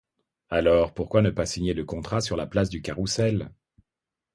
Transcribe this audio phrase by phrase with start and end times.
[0.49, 3.51] Alors, pourquoi ne pas signer le contrat sur la place du Carrousel?